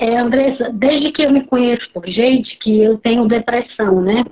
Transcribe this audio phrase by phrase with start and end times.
[0.00, 4.24] É, Andressa, desde que eu me conheço por gente, que eu tenho depressão, né?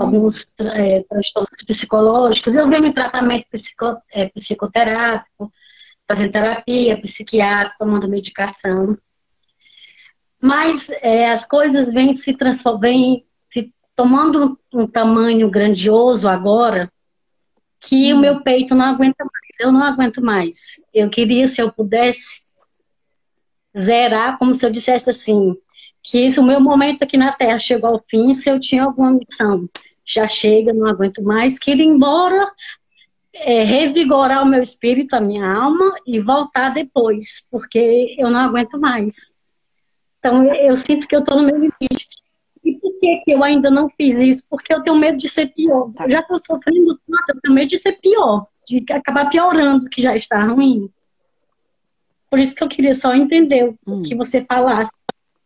[0.00, 5.52] Alguns é, transtornos psicológicos, eu venho em tratamento psico, é, psicoterápico,
[6.08, 8.96] fazendo terapia, psiquiátrica, tomando medicação.
[10.40, 13.22] Mas é, as coisas vêm se transformando,
[13.52, 16.90] se tomando um, um tamanho grandioso agora,
[17.82, 18.16] que hum.
[18.16, 19.60] o meu peito não aguenta mais.
[19.60, 20.56] Eu não aguento mais.
[20.94, 22.51] Eu queria, se eu pudesse,
[23.76, 25.56] zerar como se eu dissesse assim,
[26.02, 29.12] que esse o meu momento aqui na Terra chegou ao fim, se eu tinha alguma
[29.12, 29.68] missão,
[30.04, 32.50] já chega, não aguento mais, queria ir embora,
[33.34, 38.78] é, revigorar o meu espírito, a minha alma e voltar depois, porque eu não aguento
[38.78, 39.36] mais.
[40.18, 42.08] Então eu, eu sinto que eu estou no meu limite.
[42.64, 44.46] E por que, que eu ainda não fiz isso?
[44.48, 45.90] Porque eu tenho medo de ser pior.
[45.98, 50.00] Eu já estou sofrendo tanto, eu tenho medo de ser pior, de acabar piorando, que
[50.00, 50.88] já está ruim.
[52.32, 54.00] Por isso que eu queria só entender hum.
[54.00, 54.96] o que você falasse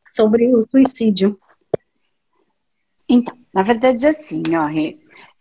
[0.07, 1.37] sobre o suicídio.
[3.09, 4.69] Então, na verdade, é assim, ó,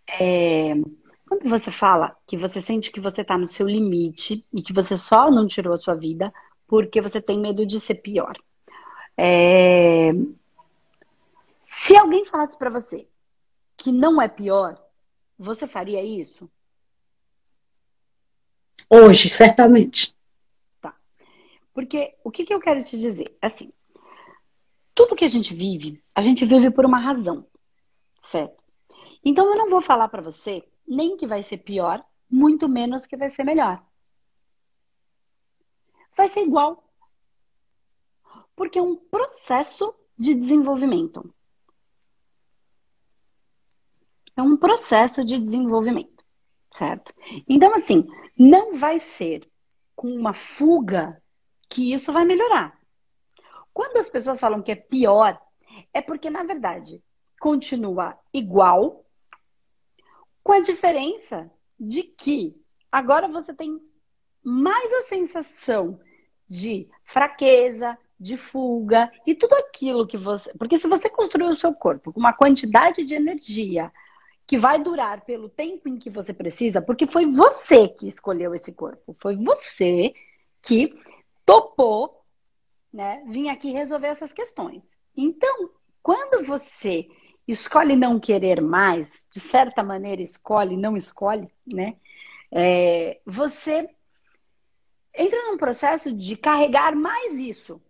[0.08, 0.74] é,
[1.30, 4.98] quando você fala que você sente que você está no seu limite e que você
[4.98, 6.34] só não tirou a sua vida
[6.66, 8.34] porque você tem medo de ser pior.
[9.16, 10.14] É,
[11.68, 13.08] se alguém falasse para você
[13.78, 14.84] que não é pior,
[15.38, 16.50] você faria isso?
[18.90, 20.15] Hoje, certamente.
[21.76, 23.38] Porque o que, que eu quero te dizer?
[23.42, 23.70] Assim,
[24.96, 27.46] tudo que a gente vive, a gente vive por uma razão,
[28.18, 28.64] certo?
[29.22, 33.18] Então eu não vou falar para você nem que vai ser pior, muito menos que
[33.18, 33.86] vai ser melhor.
[36.16, 36.90] Vai ser igual.
[38.56, 41.30] Porque é um processo de desenvolvimento.
[44.34, 46.24] É um processo de desenvolvimento,
[46.72, 47.14] certo?
[47.50, 49.46] Então, assim, não vai ser
[49.94, 51.22] com uma fuga
[51.76, 52.80] que isso vai melhorar.
[53.74, 55.38] Quando as pessoas falam que é pior,
[55.94, 57.04] é porque, na verdade,
[57.38, 59.06] continua igual,
[60.42, 62.56] com a diferença de que
[62.90, 63.78] agora você tem
[64.42, 66.00] mais a sensação
[66.48, 70.54] de fraqueza, de fuga e tudo aquilo que você.
[70.58, 73.92] Porque se você construiu o seu corpo com uma quantidade de energia
[74.48, 78.72] que vai durar pelo tempo em que você precisa, porque foi você que escolheu esse
[78.72, 80.14] corpo, foi você
[80.62, 80.98] que
[81.46, 82.24] topou,
[82.92, 84.98] né, vir aqui resolver essas questões.
[85.16, 85.70] Então,
[86.02, 87.08] quando você
[87.48, 91.96] escolhe não querer mais, de certa maneira escolhe, não escolhe, né?
[92.52, 93.90] É, você
[95.14, 97.82] entra num processo de carregar mais isso.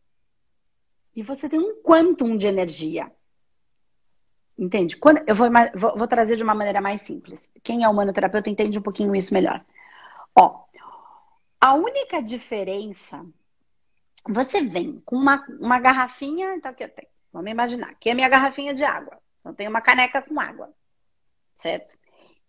[1.15, 3.11] E você tem um quantum de energia.
[4.57, 4.95] Entende?
[4.97, 7.51] Quando, eu vou, vou, vou trazer de uma maneira mais simples.
[7.63, 9.63] Quem é humanoterapeuta entende um pouquinho isso melhor.
[10.37, 10.65] Ó,
[11.59, 13.25] a única diferença
[14.27, 18.15] você vem com uma, uma garrafinha, então aqui eu tenho, vamos imaginar, aqui é a
[18.15, 19.21] minha garrafinha de água.
[19.39, 20.73] Então tenho uma caneca com água,
[21.55, 21.95] certo?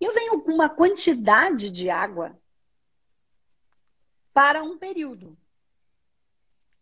[0.00, 2.38] E eu venho com uma quantidade de água
[4.32, 5.36] para um período.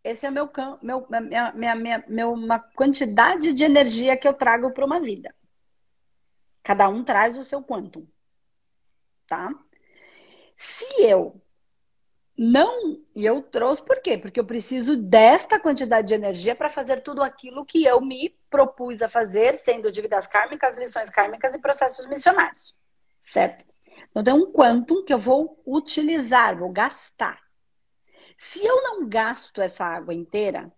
[0.02, 0.50] Esse é o meu,
[0.82, 5.34] meu, minha, minha, minha, meu, uma quantidade de energia que eu trago para uma vida.
[6.62, 8.06] Cada um traz o seu quantum,
[9.26, 9.52] tá?
[10.56, 11.40] Se eu
[12.36, 14.18] não, e eu trouxe por quê?
[14.18, 19.00] Porque eu preciso desta quantidade de energia para fazer tudo aquilo que eu me propus
[19.02, 22.74] a fazer, sendo dívidas kármicas, lições kármicas e processos missionários.
[23.22, 23.64] Certo?
[24.10, 27.40] Então tem um quantum que eu vou utilizar, vou gastar.
[28.36, 30.72] Se eu não gasto essa água inteira,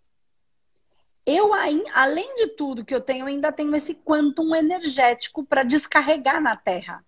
[1.24, 6.54] eu além de tudo que eu tenho, ainda tenho esse quantum energético para descarregar na
[6.54, 7.02] Terra.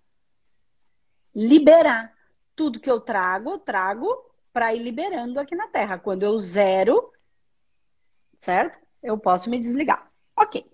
[1.35, 2.17] Liberar.
[2.57, 5.99] Tudo que eu trago, eu trago para ir liberando aqui na Terra.
[5.99, 7.13] Quando eu zero,
[8.39, 8.79] certo?
[9.03, 10.11] Eu posso me desligar.
[10.37, 10.65] Ok.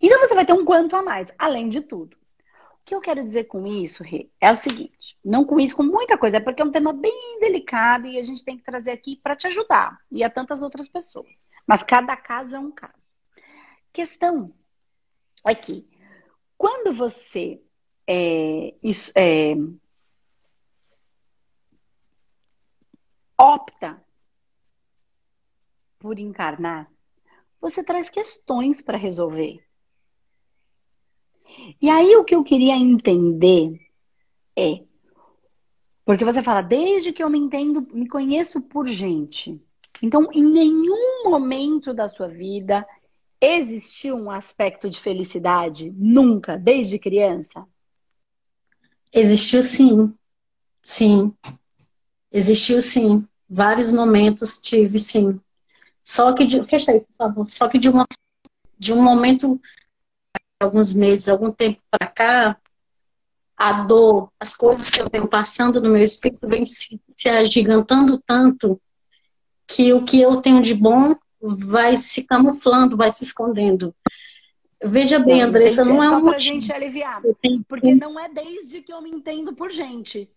[0.00, 2.16] Então você vai ter um quanto a mais, além de tudo.
[2.16, 5.82] O que eu quero dizer com isso, Rê, é o seguinte: não com isso, com
[5.82, 8.90] muita coisa, é porque é um tema bem delicado e a gente tem que trazer
[8.90, 11.42] aqui para te ajudar e a tantas outras pessoas.
[11.66, 13.08] Mas cada caso é um caso.
[13.92, 14.52] Questão
[15.46, 15.88] é que
[16.58, 17.60] quando você
[18.06, 19.54] é, isso, é,
[23.44, 24.02] opta
[25.98, 26.90] por encarnar,
[27.60, 29.62] você traz questões para resolver.
[31.80, 33.78] E aí o que eu queria entender
[34.56, 34.82] é,
[36.04, 39.60] porque você fala, desde que eu me entendo, me conheço por gente.
[40.02, 42.86] Então, em nenhum momento da sua vida
[43.40, 45.90] existiu um aspecto de felicidade?
[45.96, 47.66] Nunca, desde criança?
[49.12, 50.14] Existiu sim.
[50.82, 51.32] Sim.
[52.30, 53.26] Existiu sim.
[53.48, 55.40] Vários momentos tive sim.
[56.02, 57.50] Só que de, fecha aí, por favor.
[57.50, 58.06] Só que de uma
[58.78, 59.60] de um momento
[60.60, 62.56] alguns meses, algum tempo para cá,
[63.56, 68.22] a dor, as coisas que eu venho passando no meu espírito vem se, se agigantando
[68.26, 68.80] tanto
[69.66, 73.94] que o que eu tenho de bom vai se camuflando, vai se escondendo.
[74.82, 77.22] Veja bem, Andressa, não é um pra gente aliviar,
[77.68, 80.30] porque não é desde que eu me entendo por gente.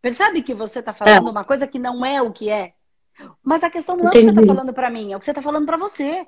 [0.00, 1.30] Percebe que você está falando é.
[1.30, 2.74] uma coisa que não é o que é?
[3.42, 4.26] Mas a questão não Entendi.
[4.26, 5.76] é o que você está falando para mim, é o que você está falando para
[5.76, 6.26] você.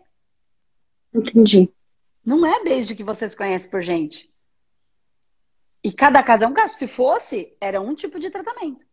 [1.15, 1.73] Entendi.
[2.25, 4.31] Não é desde que você se conhece por gente.
[5.83, 6.75] E cada caso é um caso.
[6.75, 8.85] Se fosse, era um tipo de tratamento.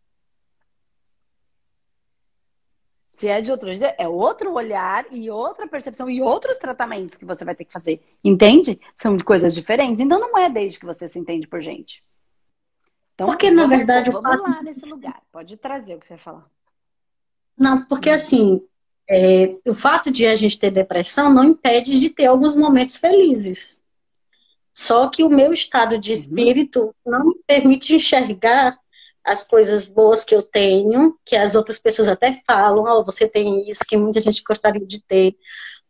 [3.12, 7.44] Se é de outro é outro olhar e outra percepção e outros tratamentos que você
[7.44, 8.00] vai ter que fazer.
[8.22, 8.80] Entende?
[8.94, 10.00] São coisas diferentes.
[10.00, 12.02] Então não é desde que você se entende por gente.
[13.18, 14.42] Então, porque na verdade vamos fato...
[14.44, 15.20] lá nesse lugar.
[15.32, 16.46] Pode trazer o que você vai falar.
[17.58, 18.62] Não, porque assim,
[19.10, 23.82] é, o fato de a gente ter depressão não impede de ter alguns momentos felizes.
[24.72, 26.14] Só que o meu estado de uhum.
[26.14, 28.78] espírito não me permite enxergar
[29.24, 33.68] as coisas boas que eu tenho, que as outras pessoas até falam, oh, você tem
[33.68, 35.36] isso, que muita gente gostaria de ter.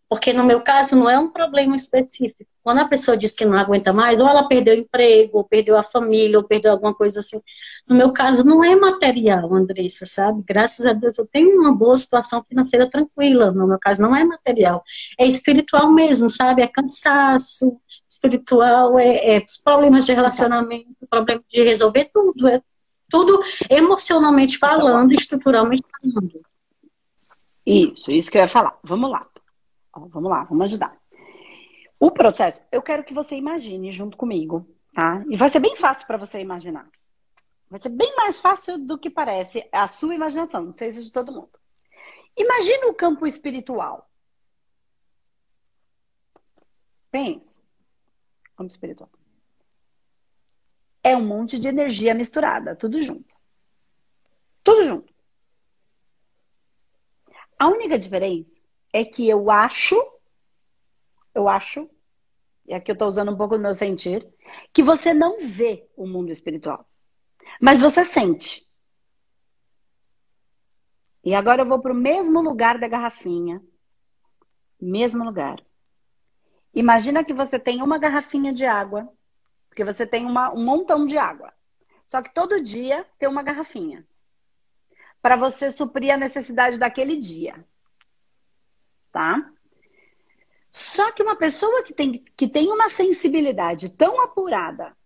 [0.09, 2.49] Porque no meu caso não é um problema específico.
[2.69, 5.79] Quando a pessoa diz que não aguenta mais, ou ela perdeu o emprego, ou perdeu
[5.79, 7.41] a família, ou perdeu alguma coisa assim.
[7.88, 10.44] No meu caso não é material, Andressa, sabe?
[10.47, 13.50] Graças a Deus eu tenho uma boa situação financeira tranquila.
[13.53, 14.85] No meu caso não é material.
[15.19, 16.61] É espiritual mesmo, sabe?
[16.61, 22.49] É cansaço espiritual, é, é problemas de relacionamento, problema de resolver tudo.
[22.49, 22.61] É
[23.09, 23.41] tudo
[23.71, 26.43] emocionalmente então, falando, estruturalmente falando.
[27.64, 28.79] Isso, isso que eu ia falar.
[28.85, 29.26] Vamos lá.
[29.97, 30.94] Ó, vamos lá, vamos ajudar.
[32.00, 35.25] O processo, eu quero que você imagine junto comigo, tá?
[35.29, 36.89] E vai ser bem fácil para você imaginar.
[37.69, 41.03] Vai ser bem mais fácil do que parece a sua imaginação, não sei se é
[41.03, 41.50] de todo mundo.
[42.37, 44.09] Imagina o campo espiritual.
[47.11, 47.59] Pense.
[48.56, 49.11] Campo espiritual
[51.09, 53.35] é um monte de energia misturada, tudo junto.
[54.62, 55.12] Tudo junto.
[57.59, 58.50] A única diferença
[58.93, 59.97] é que eu acho,
[61.35, 61.89] eu acho,
[62.67, 64.27] e aqui eu estou usando um pouco do meu sentir,
[64.73, 66.89] que você não vê o mundo espiritual,
[67.61, 68.67] mas você sente.
[71.25, 73.63] E agora eu vou para o mesmo lugar da garrafinha.
[74.81, 75.61] Mesmo lugar.
[76.73, 79.13] Imagina que você tem uma garrafinha de água
[79.79, 81.53] porque você tem uma, um montão de água.
[82.05, 84.05] Só que todo dia tem uma garrafinha.
[85.23, 87.65] Para você suprir a necessidade daquele dia.
[89.13, 89.53] Tá?
[90.70, 94.97] Só que uma pessoa que tem, que tem uma sensibilidade tão apurada,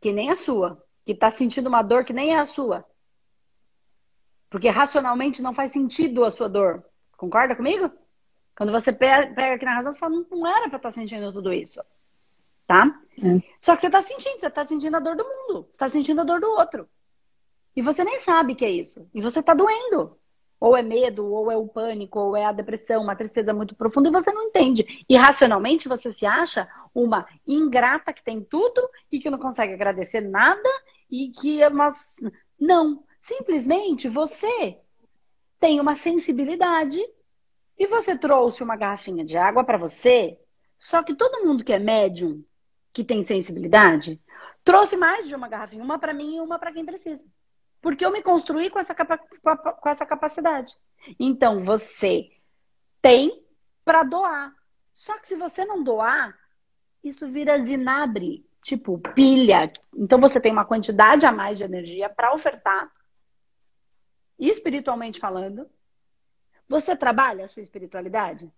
[0.00, 2.84] que nem a sua, que está sentindo uma dor que nem é a sua,
[4.48, 6.84] porque racionalmente não faz sentido a sua dor.
[7.16, 7.90] Concorda comigo?
[8.56, 11.52] Quando você pega aqui na razão, você fala, não era para estar tá sentindo tudo
[11.52, 11.80] isso.
[12.66, 13.00] Tá?
[13.18, 13.42] É.
[13.58, 16.20] Só que você está sentindo, você está sentindo a dor do mundo, você está sentindo
[16.20, 16.88] a dor do outro.
[17.74, 19.08] E você nem sabe que é isso.
[19.14, 20.19] E você está doendo.
[20.60, 24.08] Ou é medo, ou é o pânico, ou é a depressão, uma tristeza muito profunda,
[24.08, 25.04] e você não entende.
[25.08, 30.20] E racionalmente você se acha uma ingrata que tem tudo e que não consegue agradecer
[30.20, 30.68] nada
[31.10, 31.88] e que é uma.
[32.58, 33.02] Não.
[33.22, 34.78] Simplesmente você
[35.58, 36.98] tem uma sensibilidade
[37.78, 40.38] e você trouxe uma garrafinha de água para você,
[40.78, 42.42] só que todo mundo que é médium,
[42.92, 44.20] que tem sensibilidade,
[44.64, 47.24] trouxe mais de uma garrafinha, uma para mim e uma para quem precisa.
[47.80, 50.76] Porque eu me construí com essa, com essa capacidade.
[51.18, 52.30] Então, você
[53.00, 53.44] tem
[53.84, 54.54] para doar.
[54.92, 56.38] Só que se você não doar,
[57.02, 59.72] isso vira zinabre, tipo pilha.
[59.94, 62.90] Então, você tem uma quantidade a mais de energia para ofertar,
[64.38, 65.68] espiritualmente falando,
[66.68, 68.50] você trabalha a sua espiritualidade?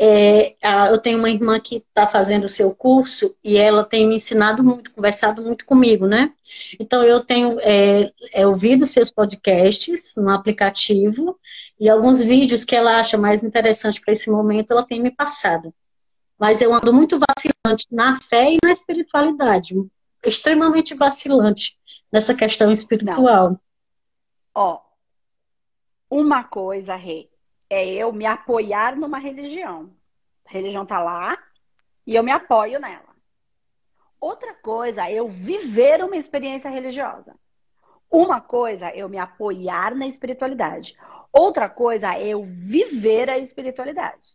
[0.00, 0.54] É,
[0.92, 4.62] eu tenho uma irmã que está fazendo o seu curso e ela tem me ensinado
[4.62, 6.32] muito, conversado muito comigo, né?
[6.78, 11.36] Então eu tenho é, é, ouvido seus podcasts no aplicativo
[11.80, 15.74] e alguns vídeos que ela acha mais interessante para esse momento ela tem me passado.
[16.38, 19.74] Mas eu ando muito vacilante na fé e na espiritualidade,
[20.24, 21.76] extremamente vacilante
[22.12, 23.50] nessa questão espiritual.
[23.50, 23.60] Não.
[24.54, 24.80] Ó,
[26.08, 27.28] uma coisa, Rê,
[27.70, 29.94] é eu me apoiar numa religião.
[30.46, 31.38] A religião tá lá
[32.06, 33.14] e eu me apoio nela.
[34.20, 37.38] Outra coisa é eu viver uma experiência religiosa.
[38.10, 40.96] Uma coisa é eu me apoiar na espiritualidade.
[41.32, 44.28] Outra coisa é eu viver a espiritualidade.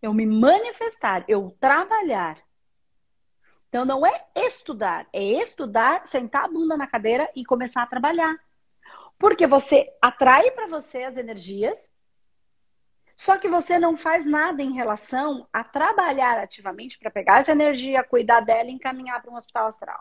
[0.00, 2.38] Eu me manifestar, eu trabalhar.
[3.68, 8.34] Então não é estudar, é estudar, sentar a bunda na cadeira e começar a trabalhar.
[9.18, 11.92] Porque você atrai para você as energias,
[13.18, 18.04] só que você não faz nada em relação a trabalhar ativamente para pegar essa energia,
[18.04, 20.00] cuidar dela e encaminhar para um hospital astral.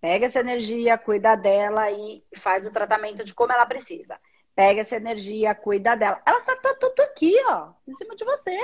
[0.00, 4.18] Pega essa energia, cuida dela e faz o tratamento de como ela precisa.
[4.56, 6.20] Pega essa energia, cuida dela.
[6.26, 8.58] Ela está tudo aqui, ó, em cima de você.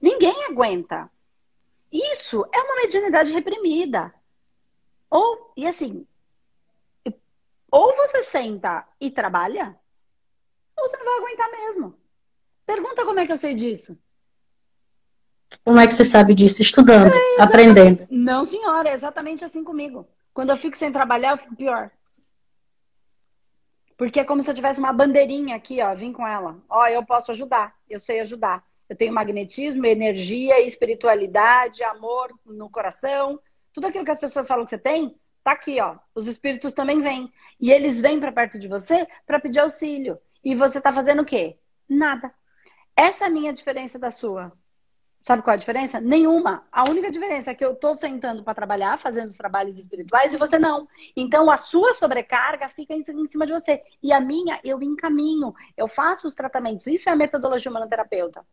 [0.00, 1.10] Ninguém aguenta.
[1.92, 4.14] Isso é uma mediunidade reprimida.
[5.10, 6.06] Ou, e assim,
[7.70, 9.78] ou você senta e trabalha,
[10.74, 12.05] ou você não vai aguentar mesmo.
[12.66, 13.96] Pergunta como é que eu sei disso.
[15.64, 16.60] Como é que você sabe disso?
[16.60, 18.06] Estudando, é aprendendo.
[18.10, 20.06] Não, senhora, é exatamente assim comigo.
[20.34, 21.90] Quando eu fico sem trabalhar, eu fico pior.
[23.96, 26.58] Porque é como se eu tivesse uma bandeirinha aqui, ó, vim com ela.
[26.68, 28.62] Ó, eu posso ajudar, eu sei ajudar.
[28.88, 33.40] Eu tenho magnetismo, energia, espiritualidade, amor no coração.
[33.72, 35.96] Tudo aquilo que as pessoas falam que você tem, tá aqui, ó.
[36.14, 37.32] Os espíritos também vêm.
[37.58, 40.18] E eles vêm para perto de você para pedir auxílio.
[40.44, 41.56] E você tá fazendo o quê?
[41.88, 42.32] Nada.
[42.96, 44.52] Essa é a minha diferença da sua.
[45.22, 46.00] Sabe qual é a diferença?
[46.00, 46.66] Nenhuma.
[46.70, 50.38] A única diferença é que eu estou sentando para trabalhar, fazendo os trabalhos espirituais e
[50.38, 50.88] você não.
[51.16, 53.82] Então a sua sobrecarga fica em cima de você.
[54.02, 56.86] E a minha, eu encaminho, eu faço os tratamentos.
[56.86, 58.46] Isso é a metodologia humanoterapeuta.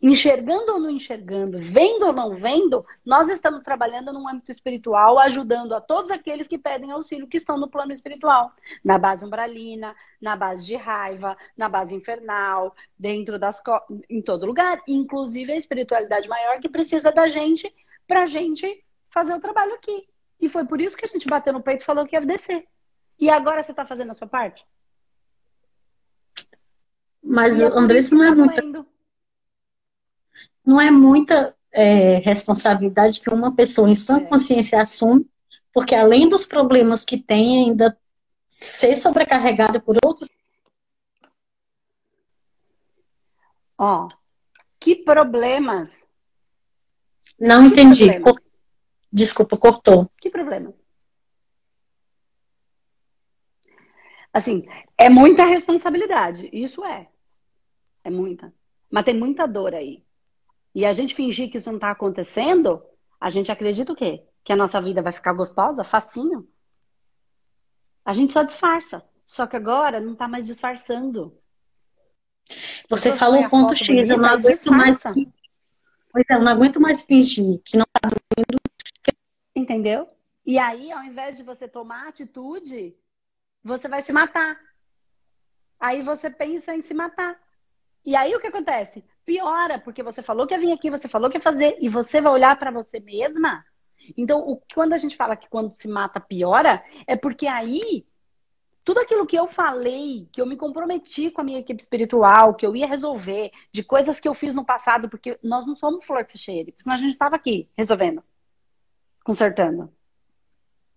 [0.00, 5.74] Enxergando ou não enxergando, vendo ou não vendo, nós estamos trabalhando no âmbito espiritual, ajudando
[5.74, 8.52] a todos aqueles que pedem auxílio, que estão no plano espiritual.
[8.82, 13.62] Na base umbralina, na base de raiva, na base infernal, dentro das.
[14.08, 14.80] em todo lugar.
[14.86, 17.72] Inclusive a espiritualidade maior que precisa da gente
[18.06, 20.06] para a gente fazer o trabalho aqui.
[20.40, 22.66] E foi por isso que a gente bateu no peito e falou que ia descer.
[23.18, 24.66] E agora você está fazendo a sua parte?
[27.22, 28.93] Mas, é André, isso não é tá muito
[30.64, 34.24] não é muita é, responsabilidade que uma pessoa em sã é.
[34.24, 35.28] consciência assume,
[35.72, 37.98] porque além dos problemas que tem, ainda
[38.48, 40.30] ser sobrecarregada por outros.
[43.76, 44.08] Ó,
[44.78, 46.04] que problemas?
[47.38, 48.06] Não que entendi.
[48.20, 48.42] Problemas?
[49.12, 50.10] Desculpa, cortou.
[50.20, 50.72] Que problema?
[54.32, 54.66] Assim,
[54.96, 56.48] é muita responsabilidade.
[56.52, 57.08] Isso é.
[58.02, 58.52] É muita.
[58.90, 60.03] Mas tem muita dor aí
[60.74, 62.82] e a gente fingir que isso não está acontecendo,
[63.20, 64.26] a gente acredita o quê?
[64.42, 66.48] Que a nossa vida vai ficar gostosa, facinho?
[68.04, 69.02] A gente só disfarça.
[69.24, 71.38] Só que agora não está mais disfarçando.
[72.90, 75.00] Você falou o ponto X, bonita, eu não aguento mais.
[75.00, 78.60] Pois é, eu não aguento mais fingir que não está doendo.
[79.56, 80.08] Entendeu?
[80.44, 82.94] E aí, ao invés de você tomar atitude,
[83.62, 84.60] você vai se matar.
[85.80, 87.40] Aí você pensa em se matar.
[88.04, 89.02] E aí o que acontece?
[89.24, 92.20] Piora, porque você falou que ia vir aqui, você falou que ia fazer, e você
[92.20, 93.64] vai olhar para você mesma.
[94.16, 98.06] Então, o, quando a gente fala que quando se mata piora, é porque aí
[98.84, 102.66] tudo aquilo que eu falei, que eu me comprometi com a minha equipe espiritual, que
[102.66, 106.22] eu ia resolver, de coisas que eu fiz no passado, porque nós não somos flor
[106.22, 108.22] de porque senão a gente estava aqui resolvendo,
[109.24, 109.90] consertando.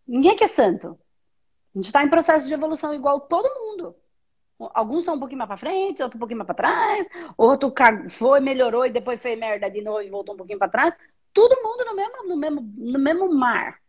[0.06, 1.00] Ninguém aqui é santo.
[1.74, 3.96] A gente está em processo de evolução igual todo mundo.
[4.60, 7.72] Alguns estão um pouquinho mais para frente, outro um pouquinho mais para trás, outro
[8.10, 10.96] foi, melhorou e depois fez merda de novo e voltou um pouquinho para trás.
[11.32, 13.80] Todo mundo no mesmo, no mesmo, no mesmo mar.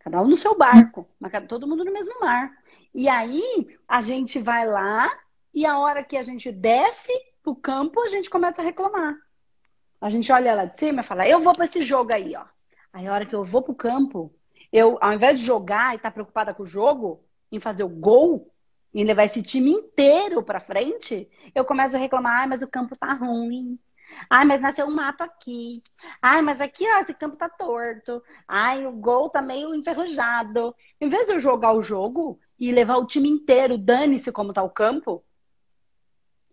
[0.00, 2.52] Cada um no seu barco, mas todo mundo no mesmo mar.
[2.92, 5.10] E aí a gente vai lá
[5.54, 7.12] e a hora que a gente desce
[7.42, 9.16] pro campo, a gente começa a reclamar.
[10.00, 12.44] A gente olha lá de cima e fala, eu vou para esse jogo aí, ó.
[12.92, 14.34] Aí a hora que eu vou pro campo,
[14.70, 17.88] eu, ao invés de jogar e estar tá preocupada com o jogo, em fazer o
[17.88, 18.51] gol,
[18.92, 22.96] e levar esse time inteiro para frente, eu começo a reclamar, ah, mas o campo
[22.96, 23.78] tá ruim.
[24.28, 25.82] Ai, mas nasceu um mato aqui.
[26.20, 28.22] Ai, mas aqui, ó, esse campo tá torto.
[28.46, 30.74] Ai, o gol tá meio enferrujado.
[31.00, 34.62] Em vez de eu jogar o jogo e levar o time inteiro, dane-se como tá
[34.62, 35.24] o campo,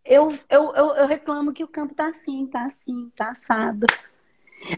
[0.06, 3.86] eu, eu, eu, eu reclamo que o campo tá assim, tá assim, tá assado.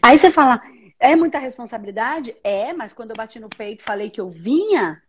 [0.02, 0.60] Aí você fala,
[0.98, 2.36] é muita responsabilidade?
[2.44, 5.01] É, mas quando eu bati no peito e falei que eu vinha,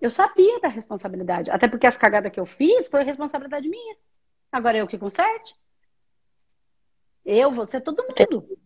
[0.00, 1.50] eu sabia da responsabilidade.
[1.50, 3.96] Até porque as cagadas que eu fiz foi responsabilidade minha.
[4.52, 5.54] Agora eu que conserte.
[7.24, 8.58] Eu, você, todo mundo.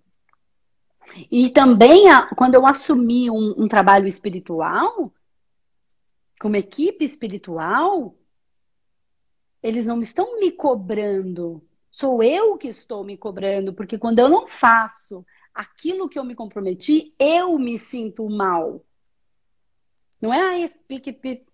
[1.30, 2.04] E também,
[2.36, 5.12] quando eu assumi um, um trabalho espiritual,
[6.40, 8.14] como equipe espiritual,
[9.62, 11.62] eles não estão me cobrando.
[11.90, 16.34] Sou eu que estou me cobrando, porque quando eu não faço aquilo que eu me
[16.34, 18.84] comprometi, eu me sinto mal.
[20.20, 21.46] Não é a equipe,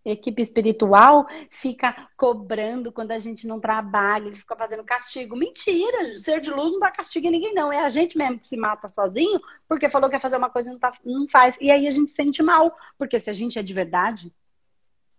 [0.42, 5.36] espiritual fica cobrando quando a gente não trabalha, ele fica fazendo castigo.
[5.36, 7.72] Mentira, ser de luz não dá castigo em ninguém, não.
[7.72, 10.68] É a gente mesmo que se mata sozinho porque falou que ia fazer uma coisa
[10.68, 11.56] e não, tá, não faz.
[11.60, 14.32] E aí a gente sente mal, porque se a gente é de verdade,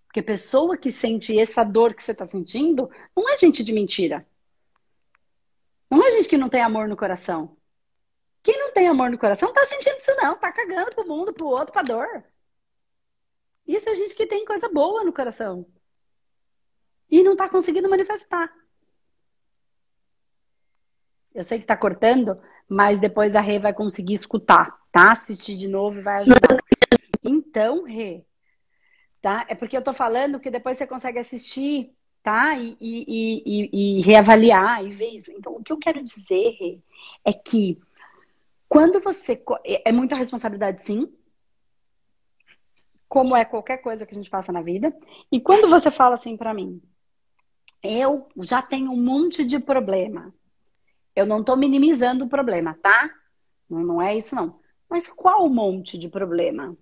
[0.08, 4.28] Porque pessoa que sente essa dor que você está sentindo não é gente de mentira.
[5.90, 7.56] Não é gente que não tem amor no coração.
[8.44, 11.48] Quem não tem amor no coração tá sentindo isso não, tá cagando pro mundo, pro
[11.48, 12.24] outro, pra dor.
[13.68, 15.66] Isso é gente que tem coisa boa no coração.
[17.10, 18.52] E não tá conseguindo manifestar.
[21.34, 25.12] Eu sei que tá cortando, mas depois a Rê vai conseguir escutar, tá?
[25.12, 26.58] Assistir de novo e vai ajudar.
[27.24, 28.26] Então, Rê,
[29.22, 29.46] tá?
[29.48, 31.94] É porque eu tô falando que depois você consegue assistir,
[32.24, 32.58] tá?
[32.58, 35.32] E, e, e, e reavaliar e ver isso.
[35.32, 36.80] Então, o que eu quero dizer, Rê,
[37.24, 37.80] é que
[38.68, 39.42] quando você.
[39.64, 41.14] É, é muita responsabilidade, sim.
[43.08, 44.96] Como é qualquer coisa que a gente passa na vida.
[45.32, 46.82] E quando você fala assim para mim,
[47.82, 50.34] eu já tenho um monte de problema.
[51.16, 53.10] Eu não tô minimizando o problema, tá?
[53.70, 54.60] Não, não é isso, não.
[54.90, 56.78] Mas qual monte de problema?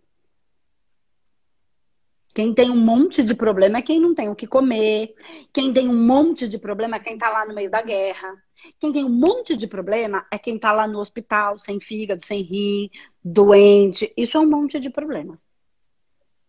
[2.35, 5.15] Quem tem um monte de problema é quem não tem o que comer.
[5.53, 8.35] Quem tem um monte de problema é quem tá lá no meio da guerra.
[8.77, 12.41] Quem tem um monte de problema é quem está lá no hospital, sem fígado, sem
[12.41, 12.89] rim,
[13.23, 14.11] doente.
[14.17, 15.39] Isso é um monte de problema.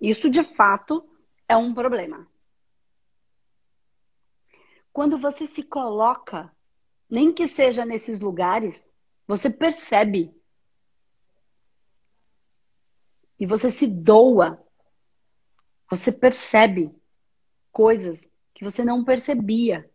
[0.07, 1.05] Isso, de fato,
[1.49, 2.31] é um problema.
[4.93, 6.55] Quando você se coloca,
[7.11, 8.81] nem que seja nesses lugares,
[9.27, 10.33] você percebe.
[13.37, 14.65] E você se doa.
[15.91, 16.95] Você percebe
[17.73, 19.91] coisas que você não percebia.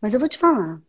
[0.00, 0.80] Mas eu vou te falar,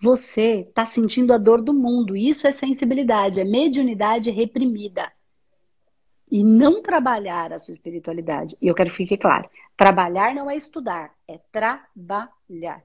[0.00, 2.16] você está sentindo a dor do mundo.
[2.16, 5.12] Isso é sensibilidade, é mediunidade reprimida.
[6.30, 8.56] E não trabalhar a sua espiritualidade.
[8.60, 12.82] E eu quero que fique claro: trabalhar não é estudar, é trabalhar.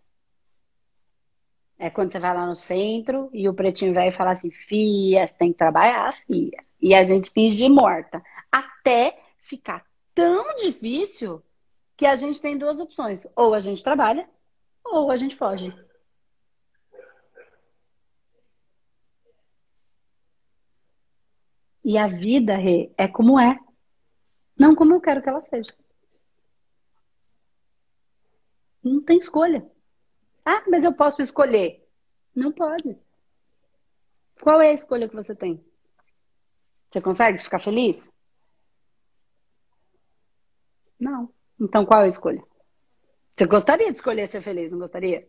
[1.78, 5.34] É quando você vai lá no centro e o pretinho velho fala assim: Fia, você
[5.34, 6.64] tem que trabalhar, fia.
[6.80, 8.22] E a gente finge morta.
[8.52, 9.84] Até ficar
[10.14, 11.42] tão difícil
[11.98, 14.30] que a gente tem duas opções: ou a gente trabalha,
[14.86, 15.74] ou a gente foge.
[21.84, 23.58] E a vida, Rê, é como é.
[24.58, 25.74] Não como eu quero que ela seja.
[28.84, 29.66] Não tem escolha.
[30.46, 31.88] Ah, mas eu posso escolher.
[32.36, 32.98] Não pode.
[34.42, 35.64] Qual é a escolha que você tem?
[36.90, 38.12] Você consegue ficar feliz?
[41.00, 41.34] Não.
[41.60, 42.44] Então qual é a escolha?
[43.34, 45.28] Você gostaria de escolher ser feliz, não gostaria?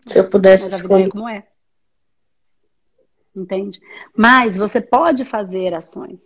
[0.00, 1.06] Se eu pudesse vida escolher.
[1.06, 1.50] é como é
[3.40, 3.80] entende?
[4.16, 6.20] Mas você pode fazer ações.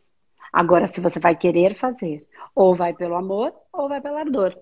[0.52, 4.56] Agora, se você vai querer fazer, ou vai pelo amor, ou vai pela dor.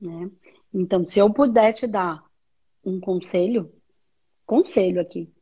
[0.00, 0.30] Né?
[0.72, 2.22] Então, se eu puder te dar
[2.84, 3.72] um conselho,
[4.44, 5.32] conselho aqui,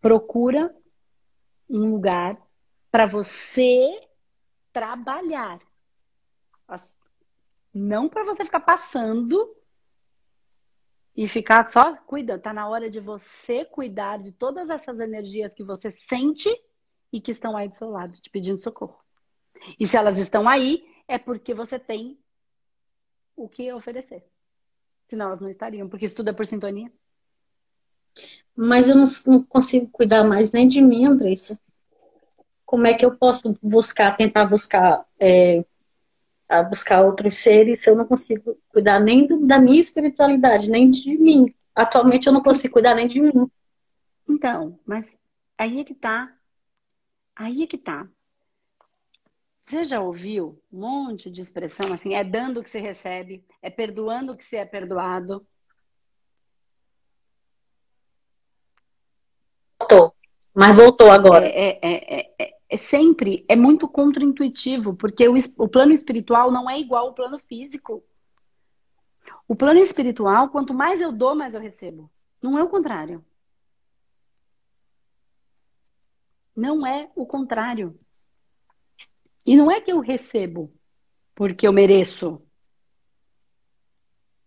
[0.00, 0.74] procura
[1.70, 2.40] um lugar
[2.90, 4.08] para você
[4.72, 5.60] trabalhar.
[7.72, 9.54] Não para você ficar passando
[11.18, 15.64] e ficar só cuida, tá na hora de você cuidar de todas essas energias que
[15.64, 16.48] você sente
[17.12, 18.96] e que estão aí do seu lado, te pedindo socorro.
[19.80, 22.16] E se elas estão aí, é porque você tem
[23.34, 24.24] o que oferecer.
[25.08, 26.88] Senão elas não estariam, porque isso tudo é por sintonia.
[28.54, 31.58] Mas eu não, consigo cuidar mais nem de mim, Andressa.
[32.64, 35.64] Como é que eu posso buscar, tentar buscar é,
[36.48, 40.90] a buscar outros seres se eu não consigo cuidar nem do, da minha espiritualidade, nem
[40.90, 41.54] de mim.
[41.74, 43.50] Atualmente eu não consigo cuidar nem de mim.
[44.28, 45.16] Então, mas
[45.56, 46.34] aí é que tá.
[47.36, 48.08] Aí é que tá.
[49.64, 53.68] Você já ouviu um monte de expressão assim, é dando o que se recebe, é
[53.68, 55.46] perdoando o que se é perdoado.
[59.78, 60.14] Voltou,
[60.54, 61.46] mas voltou agora.
[61.46, 66.78] É, é, é, é sempre é muito contraintuitivo, porque o, o plano espiritual não é
[66.78, 68.04] igual ao plano físico.
[69.46, 72.10] O plano espiritual, quanto mais eu dou, mais eu recebo.
[72.42, 73.24] Não é o contrário.
[76.54, 77.98] Não é o contrário.
[79.46, 80.72] E não é que eu recebo
[81.34, 82.42] porque eu mereço.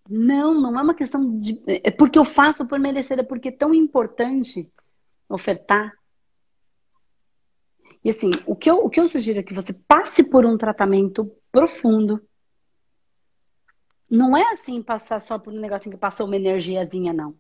[0.08, 1.62] Não, não é uma questão de.
[1.66, 4.72] É porque eu faço por merecer, é porque é tão importante
[5.30, 5.94] ofertar,
[8.04, 10.58] e assim, o que, eu, o que eu sugiro é que você passe por um
[10.58, 12.20] tratamento profundo.
[14.10, 17.36] Não é assim passar só por um negocinho que passou uma energiazinha, não.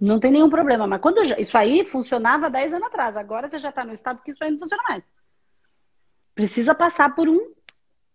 [0.00, 0.86] Não tem nenhum problema.
[0.86, 3.16] Mas quando já, isso aí funcionava 10 anos atrás.
[3.16, 5.04] Agora você já está no estado que isso aí não funciona mais.
[6.34, 7.52] Precisa passar por um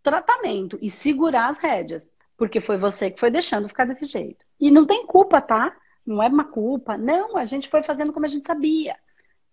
[0.01, 2.10] tratamento e segurar as rédeas.
[2.38, 4.45] Porque foi você que foi deixando ficar desse jeito.
[4.60, 5.75] E não tem culpa, tá?
[6.06, 6.97] Não é uma culpa.
[6.97, 8.95] Não, a gente foi fazendo como a gente sabia.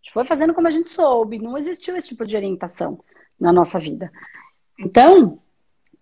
[0.01, 3.03] Gente foi fazendo como a gente soube, não existiu esse tipo de orientação
[3.39, 4.11] na nossa vida.
[4.79, 5.41] Então,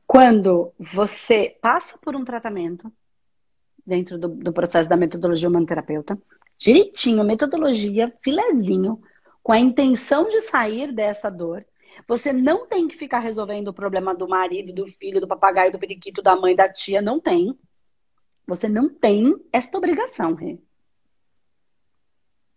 [0.06, 2.92] quando você passa por um tratamento,
[3.84, 6.18] dentro do, do processo da metodologia humanoterapeuta,
[6.58, 9.00] direitinho, metodologia, filezinho,
[9.42, 11.64] com a intenção de sair dessa dor,
[12.06, 15.78] você não tem que ficar resolvendo o problema do marido, do filho, do papagaio, do
[15.78, 17.00] periquito, da mãe, da tia.
[17.00, 17.56] Não tem.
[18.46, 20.58] Você não tem esta obrigação, Rê.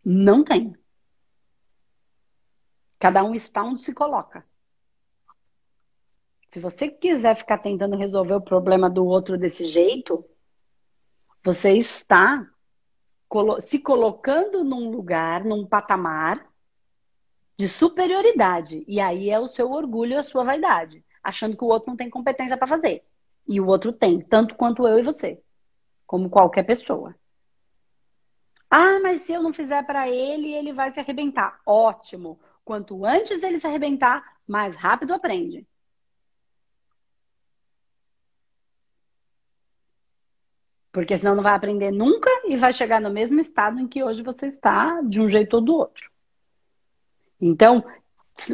[0.04, 0.74] Não tem.
[3.00, 4.46] Cada um está onde se coloca.
[6.50, 10.26] Se você quiser ficar tentando resolver o problema do outro desse jeito,
[11.44, 12.46] você está
[13.62, 16.46] se colocando num lugar, num patamar
[17.58, 18.84] de superioridade.
[18.88, 21.98] E aí é o seu orgulho e a sua vaidade, achando que o outro não
[21.98, 23.06] tem competência para fazer.
[23.48, 25.42] E o outro tem, tanto quanto eu e você,
[26.06, 27.16] como qualquer pessoa.
[28.70, 31.60] Ah, mas se eu não fizer para ele, ele vai se arrebentar.
[31.66, 32.40] Ótimo.
[32.70, 35.66] Quanto antes dele se arrebentar, mais rápido aprende.
[40.92, 44.22] Porque senão não vai aprender nunca e vai chegar no mesmo estado em que hoje
[44.22, 46.12] você está, de um jeito ou do outro.
[47.42, 47.84] Então,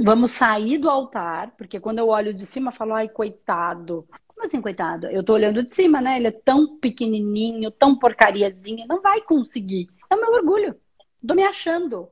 [0.01, 4.07] vamos sair do altar, porque quando eu olho de cima, eu falo, ai, coitado.
[4.27, 5.07] Como assim, coitado?
[5.07, 6.15] Eu tô olhando de cima, né?
[6.15, 9.89] Ele é tão pequenininho, tão porcariazinho, não vai conseguir.
[10.09, 10.79] É o meu orgulho.
[11.27, 12.09] Tô me achando.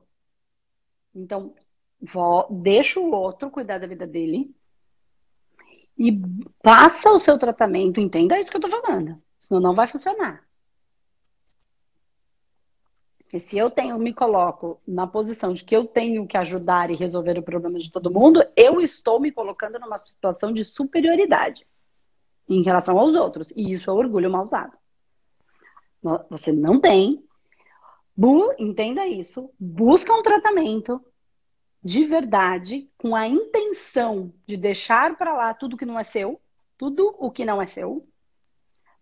[1.14, 1.54] Então,
[2.04, 4.54] vou, deixa o outro cuidar da vida dele
[5.96, 6.12] e
[6.62, 8.00] passa o seu tratamento.
[8.00, 9.20] Entenda isso que eu tô falando.
[9.40, 10.44] Senão não vai funcionar.
[13.32, 16.94] E se eu tenho, me coloco na posição de que eu tenho que ajudar e
[16.94, 21.66] resolver o problema de todo mundo, eu estou me colocando numa situação de superioridade
[22.48, 23.52] em relação aos outros.
[23.56, 24.76] E isso é orgulho mal usado.
[26.30, 27.24] Você não tem.
[28.58, 29.50] entenda isso.
[29.58, 31.04] Busca um tratamento
[31.84, 36.40] de verdade com a intenção de deixar para lá tudo que não é seu,
[36.78, 38.08] tudo o que não é seu,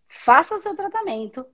[0.08, 1.46] faça o seu tratamento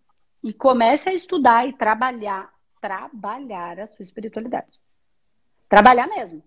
[0.42, 4.80] e comece a estudar e trabalhar, trabalhar a sua espiritualidade.
[5.68, 6.42] Trabalhar mesmo.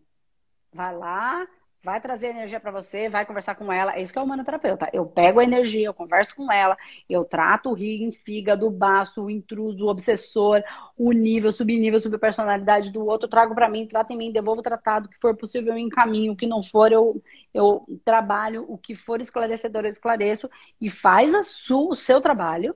[0.73, 1.47] Vai lá,
[1.83, 3.95] vai trazer energia para você, vai conversar com ela.
[3.95, 4.89] É isso que é o humanoterapeuta.
[4.93, 6.77] Eu pego a energia, eu converso com ela,
[7.09, 10.63] eu trato o rim, fígado, o baço, o intruso, o obsessor,
[10.97, 15.07] o nível, subnível, subpersonalidade do outro, trago para mim, trato em mim, devolvo o tratado,
[15.07, 17.21] o que for possível eu encaminho, o que não for eu,
[17.53, 22.75] eu trabalho, o que for esclarecedor eu esclareço e faz a sua, o seu trabalho.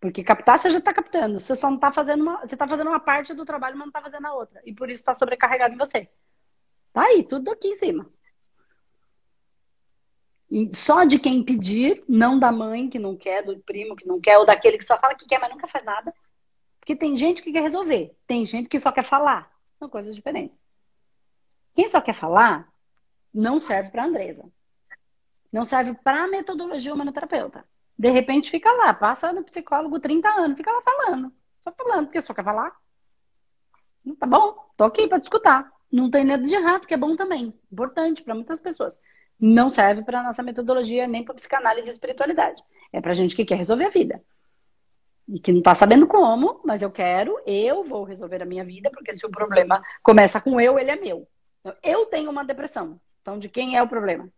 [0.00, 2.88] Porque captar você já está captando, você só não está fazendo uma, você está fazendo
[2.88, 4.60] uma parte do trabalho, mas não está fazendo a outra.
[4.64, 6.08] E por isso está sobrecarregado em você.
[6.92, 8.10] Tá aí, tudo aqui em cima.
[10.50, 14.20] E só de quem pedir, não da mãe que não quer, do primo que não
[14.20, 16.14] quer, ou daquele que só fala que quer, mas nunca faz nada.
[16.78, 19.50] Porque tem gente que quer resolver, tem gente que só quer falar.
[19.76, 20.62] São coisas diferentes.
[21.74, 22.70] Quem só quer falar
[23.32, 24.44] não serve para Andresa.
[25.50, 27.64] Não serve para metodologia humanoterapeuta.
[27.98, 31.32] De repente fica lá, passa no psicólogo 30 anos, fica lá falando.
[31.60, 32.76] Só falando, porque só quer falar.
[34.18, 35.72] Tá bom, tô aqui para te escutar.
[35.92, 37.52] Não tem nada de errado, que é bom também.
[37.70, 38.98] Importante para muitas pessoas.
[39.38, 42.62] Não serve para nossa metodologia nem para psicanálise e espiritualidade.
[42.90, 44.22] É para gente que quer resolver a vida.
[45.28, 48.90] E que não está sabendo como, mas eu quero, eu vou resolver a minha vida,
[48.90, 51.28] porque se o problema começa com eu, ele é meu.
[51.60, 52.98] Então, eu tenho uma depressão.
[53.20, 54.28] Então, de quem é o problema?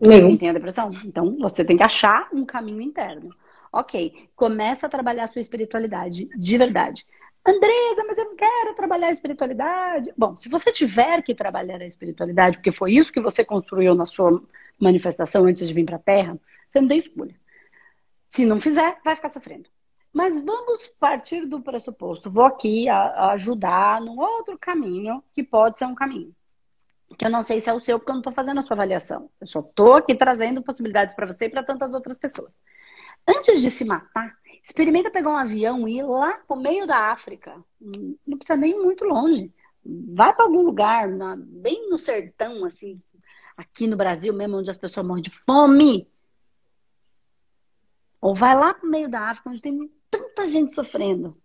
[0.00, 0.28] Meu.
[0.28, 0.90] Quem tem a depressão?
[1.04, 3.30] Então, você tem que achar um caminho interno.
[3.72, 7.04] Ok, começa a trabalhar a sua espiritualidade de verdade.
[7.46, 10.12] Andresa, mas eu não quero trabalhar a espiritualidade.
[10.16, 14.06] Bom, se você tiver que trabalhar a espiritualidade, porque foi isso que você construiu na
[14.06, 14.42] sua
[14.78, 16.38] manifestação antes de vir para a Terra,
[16.70, 17.34] você não tem escolha.
[18.28, 19.68] Se não fizer, vai ficar sofrendo.
[20.12, 22.30] Mas vamos partir do pressuposto.
[22.30, 26.34] Vou aqui ajudar num outro caminho, que pode ser um caminho.
[27.18, 28.74] Que eu não sei se é o seu, porque eu não estou fazendo a sua
[28.74, 29.28] avaliação.
[29.40, 32.56] Eu só estou aqui trazendo possibilidades para você e para tantas outras pessoas.
[33.26, 37.62] Antes de se matar, Experimenta pegar um avião e ir lá pro meio da África.
[37.78, 39.52] Não precisa nem ir muito longe.
[39.84, 42.98] Vai para algum lugar, na, bem no sertão, assim,
[43.54, 46.08] aqui no Brasil mesmo, onde as pessoas morrem de fome.
[48.22, 51.36] Ou vai lá pro meio da África, onde tem tanta gente sofrendo.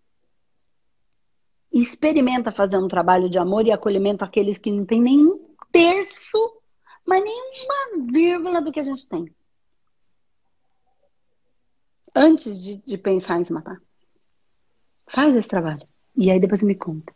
[1.74, 6.38] E experimenta fazer um trabalho de amor e acolhimento àqueles que não têm nenhum terço,
[7.06, 9.30] mas nenhuma vírgula do que a gente tem
[12.16, 13.82] antes de, de pensar em se matar.
[15.08, 15.88] Faz esse trabalho.
[16.16, 17.14] E aí depois me conta.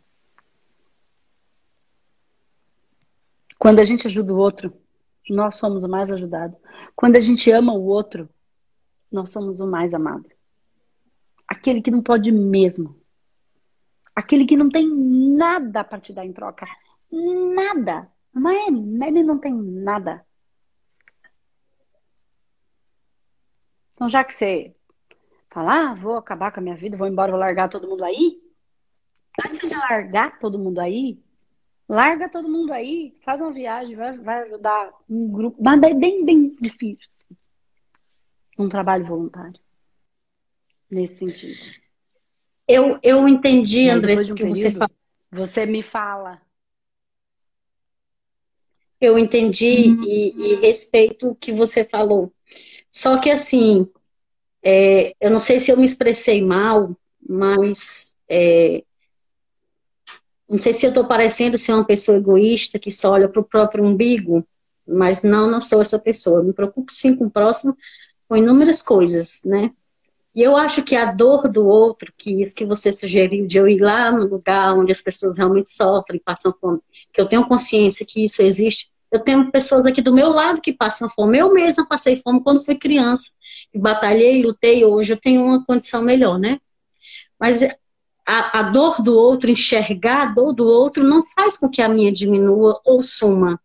[3.58, 4.74] Quando a gente ajuda o outro,
[5.30, 6.56] nós somos o mais ajudado.
[6.94, 8.28] Quando a gente ama o outro,
[9.10, 10.28] nós somos o mais amado.
[11.48, 13.00] Aquele que não pode mesmo.
[14.14, 16.66] Aquele que não tem nada para te dar em troca.
[17.10, 18.10] Nada.
[18.32, 20.24] Mas ele não tem nada.
[23.92, 24.74] Então, já que você
[25.54, 28.42] fala, ah, vou acabar com a minha vida, vou embora, vou largar todo mundo aí.
[29.46, 31.22] Antes de largar todo mundo aí,
[31.88, 36.24] larga todo mundo aí, faz uma viagem, vai, vai ajudar um grupo, mas é bem,
[36.24, 37.06] bem difícil.
[37.08, 37.36] Assim.
[38.58, 39.58] Um trabalho voluntário.
[40.90, 41.84] Nesse sentido.
[42.66, 44.96] Eu, eu entendi, Andressa, o um que período, você falou.
[45.30, 46.42] Você me fala.
[49.00, 50.04] Eu entendi uhum.
[50.04, 52.32] e, e respeito o que você falou.
[52.90, 53.88] Só que assim,
[54.64, 56.86] é, eu não sei se eu me expressei mal,
[57.28, 58.82] mas é,
[60.48, 63.44] não sei se eu estou parecendo ser uma pessoa egoísta que só olha para o
[63.44, 64.46] próprio umbigo,
[64.86, 66.40] mas não, não sou essa pessoa.
[66.40, 67.76] Eu me preocupo sim com o próximo,
[68.28, 69.70] com inúmeras coisas, né?
[70.34, 73.68] E eu acho que a dor do outro, que isso que você sugeriu, de eu
[73.68, 76.80] ir lá no lugar onde as pessoas realmente sofrem, passam fome,
[77.12, 80.72] que eu tenho consciência que isso existe, eu tenho pessoas aqui do meu lado que
[80.72, 81.38] passam fome.
[81.38, 83.30] Eu mesma passei fome quando fui criança.
[83.74, 84.84] Batalhei, lutei.
[84.84, 86.60] Hoje eu tenho uma condição melhor, né?
[87.38, 87.62] Mas
[88.26, 91.88] a, a, dor do outro, enxergar a dor do outro, não faz com que a
[91.88, 93.60] minha diminua ou suma.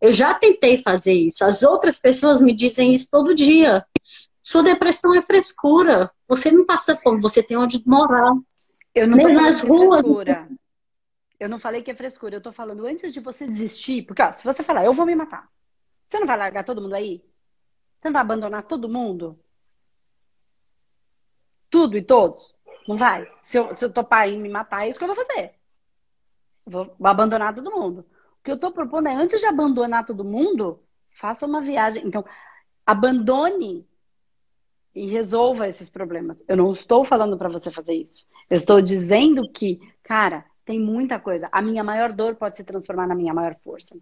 [0.00, 1.44] Eu já tentei fazer isso.
[1.44, 3.84] As outras pessoas me dizem isso todo dia.
[4.42, 6.10] Sua depressão é frescura.
[6.26, 8.32] Você não passa fome, você tem onde morar.
[8.94, 10.00] Eu não Nem nas ruas.
[10.00, 10.48] Frescura.
[11.38, 14.30] Eu não falei que é frescura, eu tô falando antes de você desistir, porque ó,
[14.30, 15.48] se você falar, eu vou me matar,
[16.06, 17.24] você não vai largar todo mundo aí?
[18.00, 19.38] Você não vai abandonar todo mundo?
[21.68, 22.54] Tudo e todos?
[22.88, 23.30] Não vai?
[23.42, 25.54] Se eu, se eu topar em me matar, é isso que eu vou fazer.
[26.66, 28.00] Eu vou abandonar todo mundo.
[28.00, 32.06] O que eu tô propondo é, antes de abandonar todo mundo, faça uma viagem.
[32.06, 32.24] Então,
[32.86, 33.86] abandone
[34.94, 36.42] e resolva esses problemas.
[36.48, 38.26] Eu não estou falando para você fazer isso.
[38.48, 41.48] Eu estou dizendo que, cara, tem muita coisa.
[41.52, 43.96] A minha maior dor pode se transformar na minha maior força.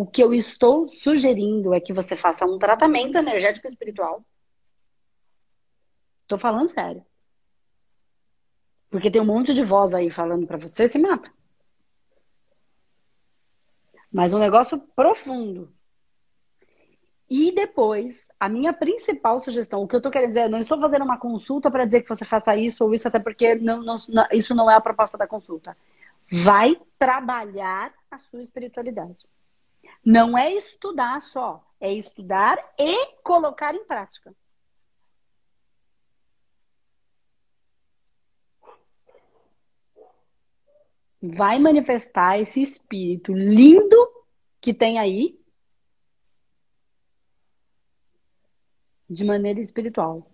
[0.00, 4.24] O que eu estou sugerindo é que você faça um tratamento energético espiritual.
[6.26, 7.04] Tô falando sério.
[8.88, 11.30] Porque tem um monte de voz aí falando para você, se mata.
[14.10, 15.70] Mas um negócio profundo.
[17.28, 20.80] E depois, a minha principal sugestão, o que eu estou querendo dizer, eu não estou
[20.80, 23.96] fazendo uma consulta para dizer que você faça isso ou isso, até porque não, não,
[24.32, 25.76] isso não é a proposta da consulta
[26.30, 29.26] vai trabalhar a sua espiritualidade.
[30.04, 34.34] Não é estudar só, é estudar e colocar em prática.
[41.22, 43.96] Vai manifestar esse espírito lindo
[44.60, 45.38] que tem aí
[49.08, 50.30] de maneira espiritual.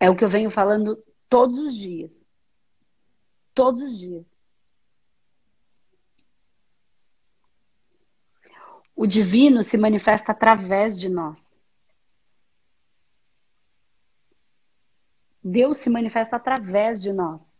[0.00, 0.96] É o que eu venho falando
[1.28, 2.21] todos os dias.
[3.54, 4.26] Todos os dias.
[8.94, 11.52] O divino se manifesta através de nós.
[15.42, 17.52] Deus se manifesta através de nós.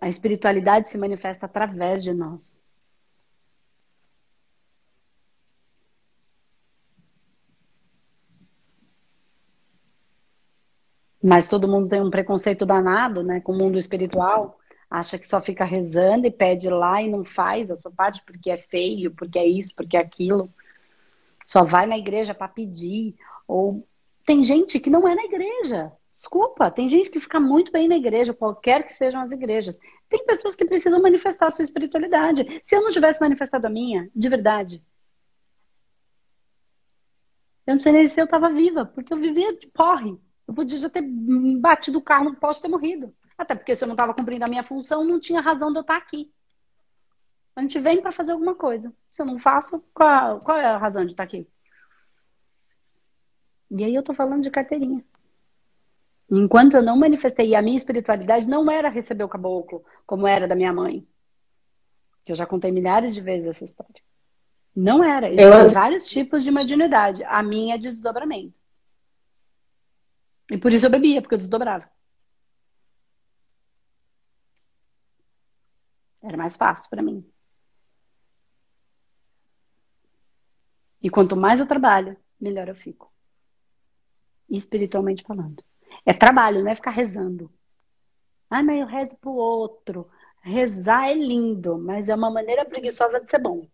[0.00, 2.58] A espiritualidade se manifesta através de nós.
[11.26, 14.58] Mas todo mundo tem um preconceito danado, né, com o mundo espiritual.
[14.90, 18.50] Acha que só fica rezando e pede lá e não faz a sua parte porque
[18.50, 20.52] é feio, porque é isso, porque é aquilo.
[21.46, 23.16] Só vai na igreja para pedir.
[23.48, 23.88] Ou
[24.26, 25.90] tem gente que não é na igreja.
[26.12, 29.80] Desculpa, tem gente que fica muito bem na igreja, qualquer que sejam as igrejas.
[30.10, 32.60] Tem pessoas que precisam manifestar a sua espiritualidade.
[32.62, 34.84] Se eu não tivesse manifestado a minha, de verdade,
[37.66, 40.18] eu não sei nem se eu estava viva, porque eu vivia de porre.
[40.46, 43.14] Eu podia já ter batido o carro no posto e ter morrido.
[43.36, 45.82] Até porque se eu não estava cumprindo a minha função, não tinha razão de eu
[45.82, 46.32] estar aqui.
[47.56, 48.92] A gente vem para fazer alguma coisa.
[49.10, 51.48] Se eu não faço, qual, qual é a razão de estar aqui?
[53.70, 55.04] E aí eu tô falando de carteirinha.
[56.30, 60.54] Enquanto eu não manifestei, a minha espiritualidade não era receber o caboclo, como era da
[60.54, 61.06] minha mãe.
[62.24, 64.02] Que eu já contei milhares de vezes essa história.
[64.74, 65.28] Não era.
[65.28, 65.68] Existem eu...
[65.68, 67.22] vários tipos de mediunidade.
[67.24, 68.58] A minha é desdobramento.
[70.50, 71.88] E por isso eu bebia, porque eu desdobrava.
[76.22, 77.24] Era mais fácil para mim.
[81.02, 83.12] E quanto mais eu trabalho, melhor eu fico.
[84.48, 85.62] Espiritualmente falando.
[86.06, 87.52] É trabalho, não é ficar rezando.
[88.50, 90.10] Ah, mas eu rezo pro outro.
[90.42, 93.68] Rezar é lindo, mas é uma maneira preguiçosa de ser bom.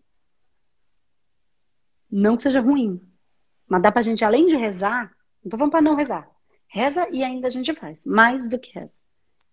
[2.10, 3.00] Não que seja ruim,
[3.68, 6.28] Mas dá pra gente, além de rezar, então vamos para não rezar.
[6.72, 8.98] Reza e ainda a gente faz, mais do que reza.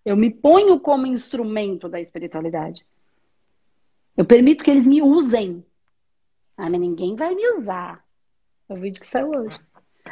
[0.05, 2.85] Eu me ponho como instrumento da espiritualidade.
[4.15, 5.65] Eu permito que eles me usem.
[6.55, 8.05] Ah, mas ninguém vai me usar.
[8.69, 9.59] É o vídeo que saiu hoje.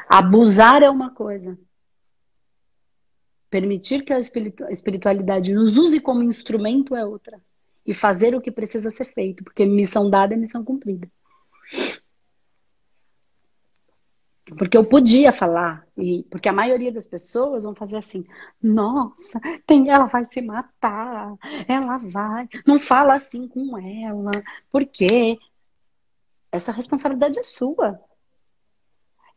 [0.10, 1.58] Abusar é uma coisa.
[3.52, 7.40] Permitir que a espiritualidade nos use como instrumento é outra.
[7.86, 11.08] E fazer o que precisa ser feito, porque missão dada é missão cumprida.
[14.58, 18.26] Porque eu podia falar, e porque a maioria das pessoas vão fazer assim:
[18.62, 21.36] nossa, tem, ela vai se matar,
[21.68, 22.48] ela vai.
[22.66, 24.32] Não fala assim com ela,
[24.72, 25.38] porque
[26.52, 28.00] essa responsabilidade é sua.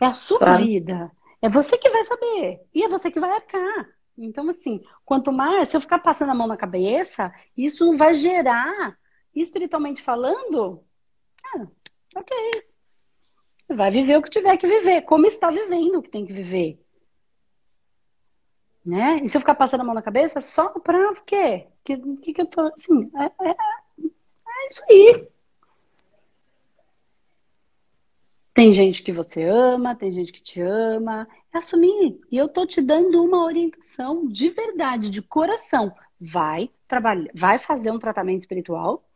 [0.00, 0.64] É a sua claro.
[0.64, 1.10] vida.
[1.42, 2.60] É você que vai saber.
[2.74, 3.88] E é você que vai arcar.
[4.16, 8.98] Então, assim, quanto mais, se eu ficar passando a mão na cabeça, isso vai gerar,
[9.34, 10.82] espiritualmente falando,
[11.54, 11.66] ah,
[12.16, 12.36] ok,
[13.68, 16.82] Vai viver o que tiver que viver, como está vivendo o que tem que viver.
[18.84, 19.20] Né?
[19.22, 21.66] E se eu ficar passando a mão na cabeça, só pra quê?
[21.84, 22.62] Que, que, que eu tô.
[22.68, 25.28] Assim, é, é, é isso aí.
[28.54, 31.28] Tem gente que você ama, tem gente que te ama.
[31.52, 32.18] É assumir.
[32.30, 35.94] E eu tô te dando uma orientação de verdade, de coração.
[36.20, 39.07] Vai trabalhar, vai fazer um tratamento espiritual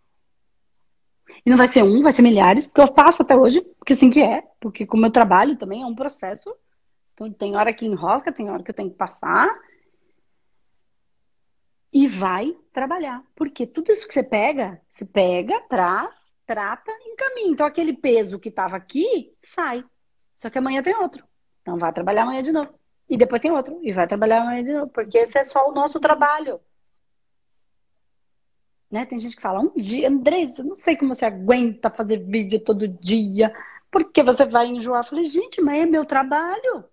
[1.45, 4.11] e não vai ser um, vai ser milhares, porque eu faço até hoje, porque assim
[4.11, 6.55] que é, porque como eu trabalho também é um processo.
[7.15, 9.49] Então tem hora que enrosca, tem hora que eu tenho que passar.
[11.93, 13.23] E vai trabalhar.
[13.35, 16.17] Porque tudo isso que você pega, você pega, traz,
[16.47, 17.51] trata, encaminha.
[17.51, 19.85] Então aquele peso que estava aqui, sai.
[20.35, 21.25] Só que amanhã tem outro.
[21.61, 22.73] Então vai trabalhar amanhã de novo.
[23.09, 23.79] E depois tem outro.
[23.83, 24.89] E vai trabalhar amanhã de novo.
[24.91, 26.61] Porque esse é só o nosso trabalho.
[28.93, 29.07] Né?
[29.07, 32.87] Tem gente que fala, um dia, Andressa, não sei como você aguenta fazer vídeo todo
[32.87, 33.51] dia,
[33.91, 35.01] porque você vai enjoar.
[35.01, 36.85] Eu falei, gente, mas é meu trabalho.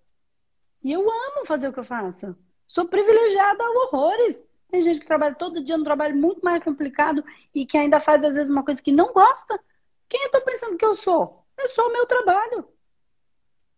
[0.82, 2.34] E eu amo fazer o que eu faço.
[2.66, 4.42] Sou privilegiada a horrores.
[4.70, 7.22] Tem gente que trabalha todo dia um trabalho muito mais complicado
[7.54, 9.60] e que ainda faz, às vezes, uma coisa que não gosta.
[10.08, 11.44] Quem eu tô pensando que eu sou?
[11.58, 12.66] É só o meu trabalho.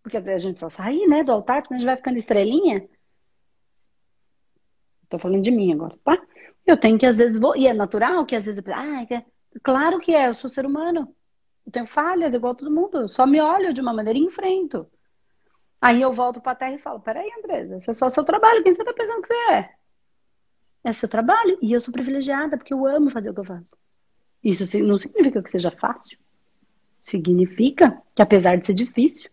[0.00, 2.88] Porque a gente só sair, né, do altar, senão a gente vai ficando estrelinha.
[5.08, 6.22] Tô falando de mim agora, tá?
[6.66, 7.56] Eu tenho que, às vezes, vou.
[7.56, 9.24] E é natural que, às vezes, ah, é...
[9.62, 11.14] claro que é, eu sou ser humano.
[11.66, 13.02] Eu tenho falhas igual todo mundo.
[13.02, 14.86] Eu só me olho de uma maneira e enfrento.
[15.80, 18.62] Aí eu volto pra terra e falo: peraí, Andresa, esse é só seu trabalho.
[18.62, 19.74] Quem você tá pensando que você é?
[20.84, 21.58] É seu trabalho.
[21.60, 23.66] E eu sou privilegiada porque eu amo fazer o que eu faço.
[24.42, 26.18] Isso não significa que seja fácil.
[27.00, 29.30] Significa que, apesar de ser difícil,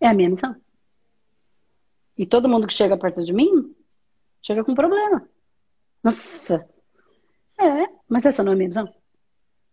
[0.00, 0.56] é a minha missão.
[2.16, 3.74] E todo mundo que chega perto de mim
[4.42, 5.28] chega com problema.
[6.02, 6.66] Nossa!
[7.58, 8.88] É, mas essa não é a minha visão.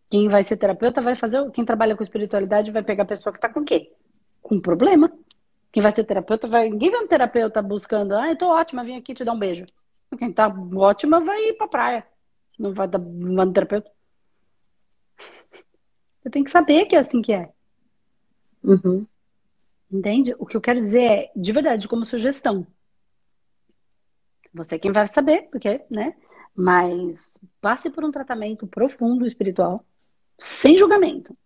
[0.09, 1.49] Quem vai ser terapeuta vai fazer.
[1.51, 3.91] Quem trabalha com espiritualidade vai pegar a pessoa que está com o quê?
[4.41, 5.11] Com problema.
[5.71, 6.69] Quem vai ser terapeuta vai.
[6.69, 8.13] Ninguém vê um terapeuta buscando.
[8.15, 9.65] Ah, eu tô ótima, vim aqui te dar um beijo.
[10.17, 12.07] Quem tá ótima vai ir pra praia.
[12.57, 13.91] Não vai dar um terapeuta.
[16.23, 17.51] Eu tenho que saber que é assim que é.
[18.63, 19.05] Uhum.
[19.91, 20.33] Entende?
[20.39, 22.65] O que eu quero dizer é, de verdade, como sugestão.
[24.55, 26.15] Você é quem vai saber, porque, né?
[26.55, 29.85] Mas passe por um tratamento profundo espiritual,
[30.39, 31.37] sem julgamento.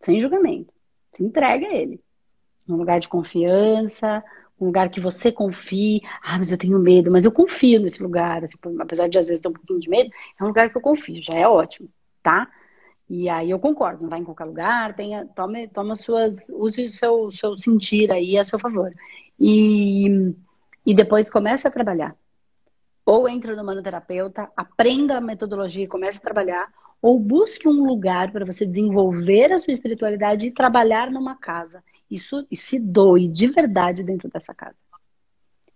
[0.00, 0.74] Sem julgamento.
[1.12, 2.02] Se entregue a ele.
[2.66, 4.22] Num lugar de confiança,
[4.60, 6.00] um lugar que você confie.
[6.20, 8.42] Ah, mas eu tenho medo, mas eu confio nesse lugar.
[8.44, 10.82] Assim, apesar de às vezes ter um pouquinho de medo, é um lugar que eu
[10.82, 11.88] confio, já é ótimo,
[12.20, 12.50] tá?
[13.08, 16.88] E aí eu concordo, não vai em qualquer lugar, tenha, tome, tome suas, use o
[16.90, 18.92] seu, seu sentir aí a seu favor.
[19.38, 20.34] E
[20.86, 22.16] e depois comece a trabalhar.
[23.04, 26.72] Ou entra no manoterapeuta, aprenda a metodologia e comece a trabalhar,
[27.02, 31.82] ou busque um lugar para você desenvolver a sua espiritualidade e trabalhar numa casa.
[32.10, 34.76] Isso e se doe de verdade dentro dessa casa.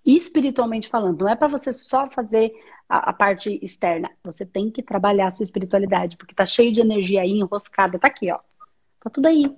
[0.05, 2.53] Espiritualmente falando, não é para você só fazer
[2.89, 4.11] a, a, parte externa.
[4.25, 7.99] Você tem que trabalhar a sua espiritualidade, porque tá cheio de energia aí enroscada.
[7.99, 8.39] Tá aqui, ó.
[9.01, 9.55] Tá tudo aí.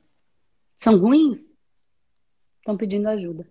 [0.74, 1.48] São ruins?
[2.58, 3.46] Estão pedindo ajuda.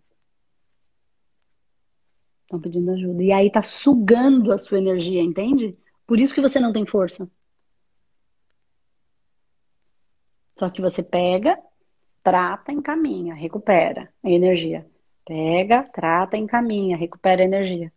[2.52, 3.24] Estão pedindo ajuda.
[3.24, 5.78] E aí tá sugando a sua energia, entende?
[6.06, 7.32] Por isso que você não tem força.
[10.60, 11.58] Só que você pega,
[12.22, 14.86] trata, encaminha, recupera a energia.
[15.26, 17.90] Pega, trata, encaminha, recupera a energia.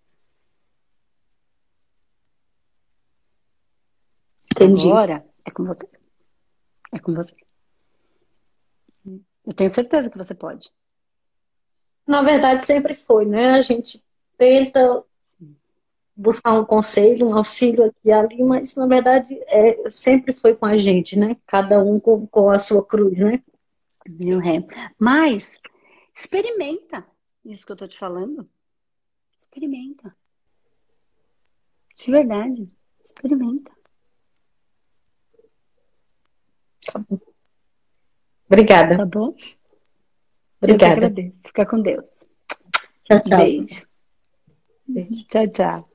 [4.53, 4.87] Entendi.
[4.87, 5.89] Agora é com você.
[6.93, 7.35] É com você.
[9.45, 10.73] Eu tenho certeza que você pode.
[12.07, 13.55] Na verdade, sempre foi, né?
[13.55, 14.04] A gente
[14.37, 15.05] tenta
[16.17, 20.67] buscar um conselho, um auxílio aqui e ali, mas na verdade é, sempre foi com
[20.67, 21.37] a gente, né?
[21.47, 23.43] Cada um com, com a sua cruz, né?
[24.07, 24.65] Viu, Ré?
[24.99, 25.59] Mas
[26.15, 27.05] experimenta
[27.45, 28.49] isso que eu tô te falando.
[29.37, 30.15] Experimenta.
[31.97, 32.69] De verdade.
[33.05, 33.71] Experimenta.
[36.93, 37.19] Tá bom.
[38.47, 38.97] Obrigada.
[38.99, 39.35] Tá bom?
[40.61, 40.93] Obrigada.
[40.93, 41.37] Eu agradeço.
[41.45, 42.27] Fica com Deus.
[43.05, 43.39] Tchau, tchau.
[43.39, 43.94] Beijo.
[44.87, 45.25] Beijo.
[45.29, 45.94] Tchau, tchau.